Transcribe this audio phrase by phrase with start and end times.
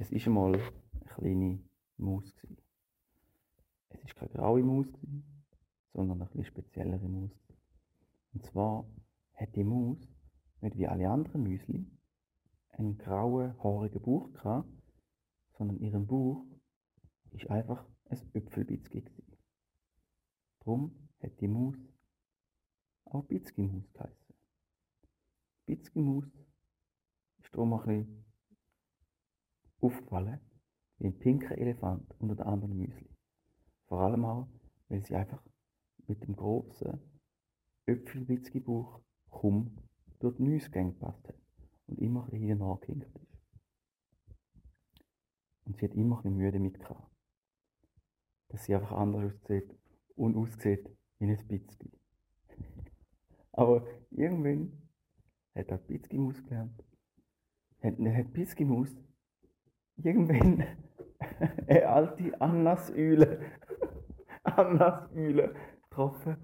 [0.00, 1.62] Es war einmal eine kleine
[1.98, 2.34] Maus.
[2.34, 2.56] gewesen.
[3.90, 5.44] Es war keine graue Maus, gewesen,
[5.92, 7.38] sondern eine etwas speziellere Maus.
[8.32, 8.88] Und zwar
[9.34, 9.98] hat die Maus
[10.62, 11.86] nicht wie alle anderen Müsli
[12.70, 14.70] einen grauen, haarigen Bauch gehabt,
[15.58, 16.46] sondern ihren Bauch
[17.32, 19.36] ist einfach ein Äpfelbitzki gewesen.
[20.60, 21.76] Darum hat die Maus
[23.04, 24.34] auch Bitzki-Maus geheißen.
[25.66, 26.24] Bitzki-Maus
[27.42, 28.29] ist darum ein bisschen
[29.80, 30.40] aufgefallen
[30.98, 33.08] wie ein pinker Elefant unter den anderen Müsli.
[33.86, 34.48] Vor allem auch,
[34.88, 35.42] weil sie einfach
[36.06, 37.00] mit dem grossen
[37.86, 39.76] Äpfelwitzki-Bauch kaum
[40.18, 41.38] durch die Nüsse gepasst hat
[41.86, 43.26] und immer ein bisschen nachgehängt ist.
[45.64, 47.10] Und sie hat immer ein bisschen Mühe damit gehabt,
[48.48, 49.74] dass sie einfach anders aussieht
[50.16, 50.88] und aussieht
[51.18, 51.90] wie ein Bitzki.
[53.52, 54.90] Aber irgendwann
[55.54, 56.84] hat auch Bitzki Maus gelernt,
[57.82, 58.94] hat, hat Bitzki Maus
[60.04, 60.66] irgendwann
[61.68, 63.40] eine alte Annasüle,
[64.42, 66.36] Annasüle getroffen,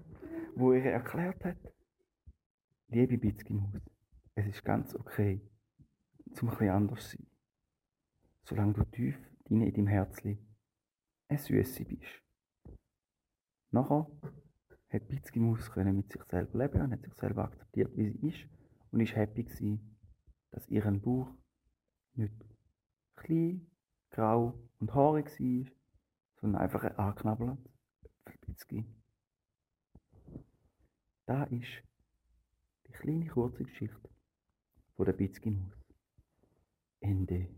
[0.55, 1.57] wo ihr erklärt hat,
[2.89, 3.81] liebe Bitzki Maus,
[4.35, 5.41] es ist ganz okay,
[6.33, 7.27] zum ein bisschen anders zu sein,
[8.43, 10.37] solange du tief in deinem Herzli
[11.29, 12.23] eine Süße bist.
[13.71, 14.07] Nachher
[14.89, 18.27] hat Bitzki Maus können mit sich selber leben und hat sich selber akzeptiert, wie sie
[18.27, 18.49] ist
[18.91, 19.97] und ist happy gewesen,
[20.51, 21.29] dass ihren Bauch
[22.13, 22.46] nicht
[23.27, 23.67] klein,
[24.11, 25.71] grau und haarig war,
[26.39, 27.57] sondern einfach ein angeknabbelt
[28.45, 28.85] Bitzki.
[31.25, 31.83] Da ist
[32.87, 34.09] die kleine kurze Geschichte
[34.95, 35.73] von der Bitzki Maus.
[37.01, 37.49] Ende.